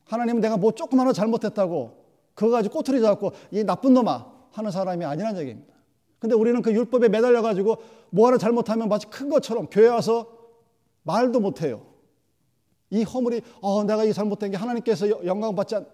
[0.05, 5.03] 하나님은 내가 뭐 조금 하나 잘못했다고 그거 가지고 꼬투리 잡고 이 나쁜 놈아 하는 사람이
[5.03, 5.73] 아니란 얘기입니다.
[6.17, 10.31] 근데 우리는 그 율법에 매달려 가지고 뭐 하나 잘못하면 마치 큰 것처럼 교회 와서
[11.03, 11.85] 말도 못 해요.
[12.89, 15.85] 이 허물이 어 내가 이 잘못된 게 하나님께서 영광 받지 않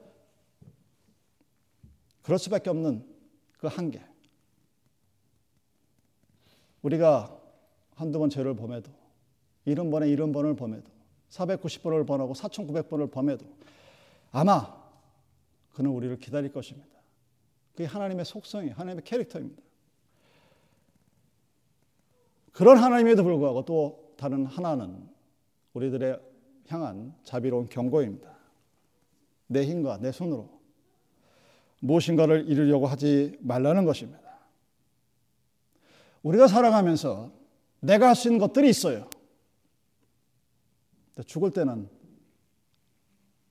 [2.21, 3.03] 그럴 수밖에 없는
[3.57, 4.05] 그 한계.
[6.83, 7.34] 우리가
[7.95, 8.91] 한두 번 죄를 범해도
[9.67, 10.89] 70번에 70번을 범해도
[11.29, 13.45] 490번을 범하고 4900번을 범해도
[14.31, 14.75] 아마
[15.73, 16.87] 그는 우리를 기다릴 것입니다.
[17.71, 19.61] 그게 하나님의 속성이 하나님의 캐릭터입니다.
[22.51, 25.09] 그런 하나님에도 불구하고 또 다른 하나는
[25.73, 26.19] 우리들의
[26.67, 28.33] 향한 자비로운 경고입니다.
[29.47, 30.49] 내 힘과 내 손으로
[31.81, 34.21] 무엇인가를 이루려고 하지 말라는 것입니다.
[36.23, 37.31] 우리가 살아가면서
[37.85, 39.09] 내가 할 수 있는 것들이 있어요.
[41.25, 41.89] 죽을 때는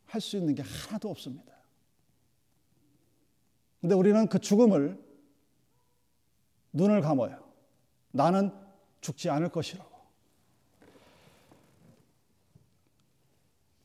[0.07, 1.53] 할 수 있는 게 하나도 없습니다.
[3.81, 4.99] 근데 우리는 그 죽음을
[6.73, 7.43] 눈을 감아요.
[8.13, 8.51] 나는
[9.01, 9.95] 죽지 않을 것이라고.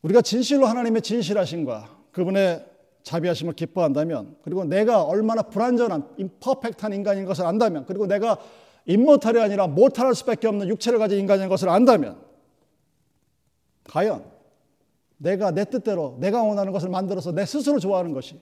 [0.02, 2.66] 우리가 진실로 하나님의 진실하심과 그분의
[3.04, 8.38] 자비하심을 기뻐한다면 그리고 내가 얼마나 불완전한 임퍼펙트한 인간인 것을 안다면 그리고 내가
[8.90, 12.20] 임모탈이 아니라 모탈할 수밖에 없는 육체를 가진 인간인 것을 안다면
[13.84, 14.26] 과연
[15.18, 18.42] 내가 내 뜻대로 내가 원하는 것을 만들어서 내 스스로 좋아하는 것이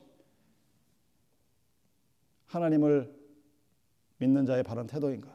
[2.46, 3.14] 하나님을
[4.20, 5.28] 믿는 자의 바른 태도인가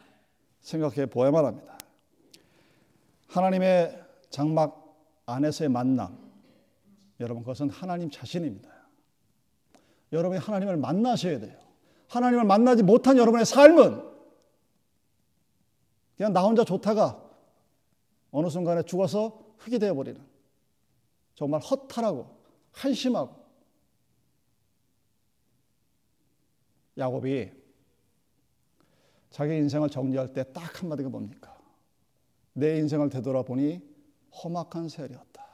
[0.62, 1.76] 생각해 보아야만 합니다.
[3.28, 4.96] 하나님의 장막
[5.26, 6.16] 안에서의 만남
[7.20, 8.70] 여러분 그것은 하나님 자신입니다.
[10.10, 11.58] 여러분이 하나님을 만나셔야 돼요.
[12.08, 14.11] 하나님을 만나지 못한 여러분의 삶은
[16.22, 17.20] 그냥 나 혼자 좋다가
[18.30, 20.24] 어느 순간에 죽어서 흙이 되어버리는
[21.34, 22.30] 정말 허탈하고
[22.70, 23.34] 한심하고
[26.96, 27.50] 야곱이
[29.30, 31.60] 자기 인생을 정리할 때 딱 한마디가 뭡니까?
[32.52, 33.80] 내 인생을 되돌아보니
[34.32, 35.44] 험악한 세력이었다.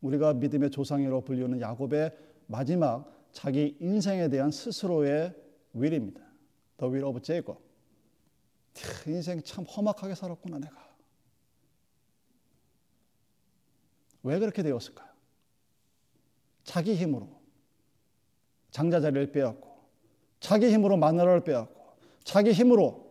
[0.00, 5.36] 우리가 믿음의 조상이라고 불리는 야곱의 마지막 자기 인생에 대한 스스로의
[5.72, 6.20] 윌입니다.
[6.78, 7.65] The will of Jacob.
[9.06, 10.76] 인생 참 험악하게 살았구나 내가.
[14.22, 15.08] 왜 그렇게 되었을까요?
[16.64, 17.28] 자기 힘으로
[18.72, 19.68] 장자 자리를 빼앗고
[20.40, 21.86] 자기 힘으로 마누라를 빼앗고
[22.24, 23.06] 자기 힘으로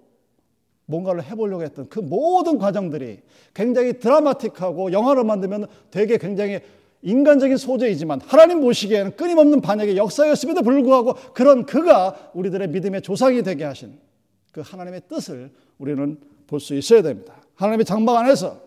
[0.85, 3.21] 뭔가를 해보려고 했던 그 모든 과정들이
[3.53, 6.59] 굉장히 드라마틱하고 영화를 만들면 되게 굉장히
[7.01, 13.97] 인간적인 소재이지만 하나님 보시기에는 끊임없는 반역의 역사였음에도 불구하고 그런 그가 우리들의 믿음의 조상이 되게 하신
[14.55, 17.35] 그 하나님의 뜻을 우리는 볼 수 있어야 됩니다.
[17.55, 18.61] 하나님의 장막 안에서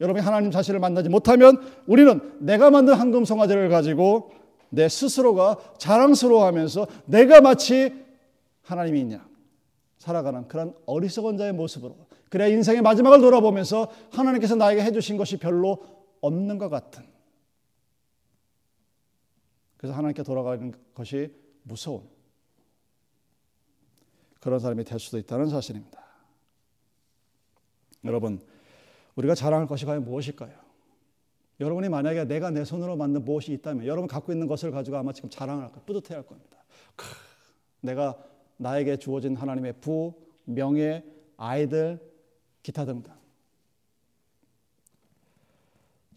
[0.00, 4.32] 여러분이 하나님 자신을 만나지 못하면 우리는 내가 만든 황금 송아지를 가지고
[4.70, 7.94] 내 스스로가 자랑스러워하면서 내가 마치
[8.62, 9.28] 하나님이 있냐
[9.98, 11.96] 살아가는 그런 어리석은 자의 모습으로
[12.30, 15.78] 그래 인생의 마지막을 돌아보면서 하나님께서 나에게 해주신 것이 별로
[16.20, 17.04] 없는 것 같은
[19.76, 22.17] 그래서 하나님께 돌아가는 것이 무서운
[24.40, 26.00] 그런 사람이 될 수도 있다는 사실입니다.
[28.04, 28.40] 여러분,
[29.16, 30.68] 우리가 자랑할 것이 과연 무엇일까요?
[31.60, 35.28] 여러분이 만약에 내가 내 손으로 만든 무엇이 있다면 여러분 갖고 있는 것을 가지고 아마 지금
[35.28, 36.56] 자랑할 거, 뿌듯해 할 겁니다.
[36.94, 37.04] 크,
[37.80, 38.16] 내가
[38.58, 40.14] 나에게 주어진 하나님의 부,
[40.44, 41.04] 명예,
[41.36, 42.00] 아이들,
[42.62, 43.12] 기타 등등.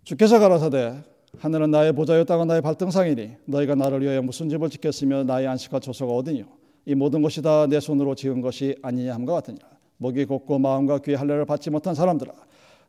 [0.04, 1.04] 주께서 가라사대
[1.38, 6.12] 하늘은 나의 보좌요 땅은 나의 발등상이니 너희가 나를 위하여 무슨 집을 짓겠으며 나의 안식과 조소가
[6.12, 6.46] 어디뇨
[6.86, 9.68] 이 모든 것이 다 내 손으로 지은 것이 아니냐 함과 같으니라
[9.98, 12.34] 목이 곱고 마음과 귀의 할례를 받지 못한 사람들아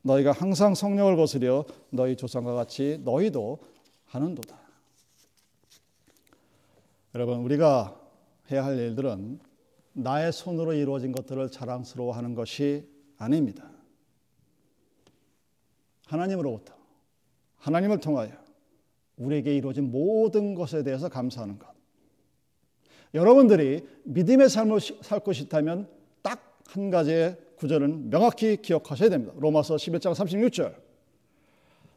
[0.02, 3.58] 너희가 항상 성령을 거스려 너희 조상과 같이 너희도
[4.06, 4.58] 하는도다.
[7.14, 8.00] 여러분 우리가
[8.50, 9.38] 해야 할 일들은
[9.92, 12.88] 나의 손으로 이루어진 것들을 자랑스러워하는 것이
[13.18, 13.70] 아닙니다.
[16.06, 16.74] 하나님으로부터
[17.58, 18.32] 하나님을 통하여
[19.16, 21.72] 우리에게 이루어진 모든 것에 대해서 감사하는 것.
[23.14, 25.88] 여러분들이 믿음의 삶을 살고 싶다면
[26.22, 29.34] 딱 한 가지의 구절은 명확히 기억하셔야 됩니다.
[29.36, 30.74] 로마서 11장 36절.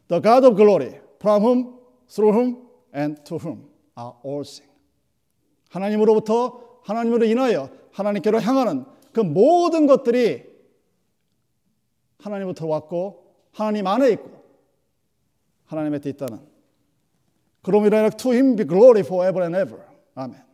[0.08, 4.70] The God of glory, from whom, through whom, and to whom are all things.
[5.70, 10.44] 하나님으로부터 하나님으로 인하여 하나님께로 향하는 그 모든 것들이
[12.18, 14.30] 하나님부터 왔고 하나님 안에 있고
[15.64, 16.38] 하나님의 뜻 있다는
[17.62, 19.82] 그러므로 인하여 to him be glory forever and ever.
[20.14, 20.45] 아멘.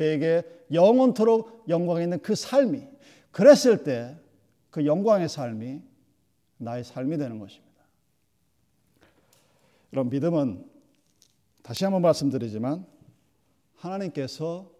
[0.00, 0.42] 그에게
[0.72, 2.88] 영원토록 영광이 있는 그 삶이
[3.30, 4.16] 그랬을 때
[4.70, 5.82] 그 영광의 삶이
[6.58, 7.70] 나의 삶이 되는 것입니다.
[9.92, 10.64] 이런 믿음은
[11.62, 12.86] 다시 한번 말씀드리지만
[13.74, 14.70] 하나님께서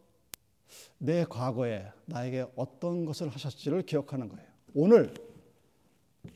[0.98, 4.46] 내 과거에 나에게 어떤 것을 하셨지를 기억하는 거예요.
[4.74, 5.12] 오늘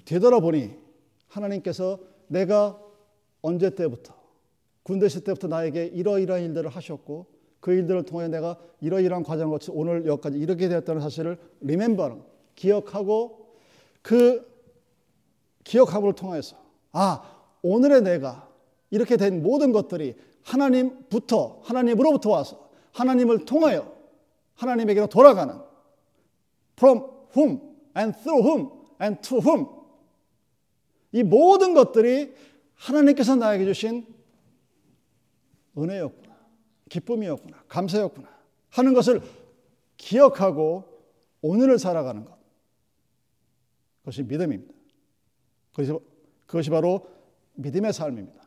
[0.04, 0.76] 되돌아보니
[1.28, 2.80] 하나님께서 내가
[3.42, 4.14] 언제 때부터
[4.82, 7.33] 군대 있을 때부터 나에게 이러이러한 일들을 하셨고
[7.64, 12.22] 그 일들을 통해 내가 이러이러한 과정을 거쳐 오늘 여기까지 이렇게 되었다는 사실을 리멤버는
[12.56, 13.54] 기억하고
[14.02, 14.46] 그
[15.64, 16.58] 기억함을 통해서
[16.92, 17.22] 아
[17.62, 18.50] 오늘의 내가
[18.90, 23.96] 이렇게 된 모든 것들이 하나님부터 하나님으로부터 와서 하나님을 통하여
[24.56, 25.58] 하나님에게로 돌아가는
[26.76, 27.02] from
[27.34, 27.60] whom
[27.96, 29.66] and through whom and to whom
[31.12, 32.34] 이 모든 것들이
[32.74, 34.06] 하나님께서 나에게 주신
[35.78, 36.33] 은혜였구나.
[36.88, 37.64] 기쁨이었구나.
[37.68, 38.28] 감사였구나.
[38.70, 39.22] 하는 것을
[39.96, 40.84] 기억하고
[41.40, 42.36] 오늘을 살아가는 것.
[44.00, 44.74] 그것이 믿음입니다.
[45.70, 45.92] 그것이,
[46.46, 47.06] 그것이 바로
[47.54, 48.42] 믿음의 삶입니다.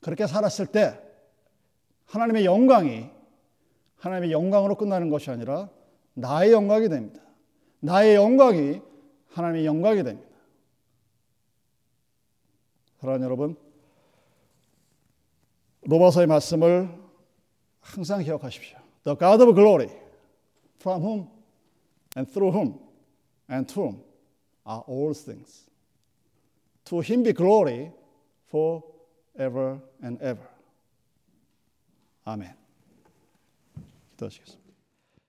[0.00, 1.00] 그렇게 살았을 때
[2.06, 3.10] 하나님의 영광이
[3.96, 5.68] 하나님의 영광으로 끝나는 것이 아니라
[6.14, 7.22] 나의 영광이 됩니다.
[7.80, 8.80] 나의 영광이
[9.28, 10.28] 하나님의 영광이 됩니다.
[13.00, 13.56] 사랑하는 여러분,
[15.82, 16.97] 로마서의 말씀을
[17.81, 18.77] 항상 기억하십시오.
[19.03, 19.89] The God of glory,
[20.79, 21.29] from whom
[22.15, 22.79] and through whom
[23.49, 24.03] and to whom
[24.65, 25.69] are all things.
[26.85, 27.91] To him be glory
[28.49, 30.47] forever and ever.
[32.25, 32.55] 아멘.
[34.11, 34.66] 기도하시겠습니다.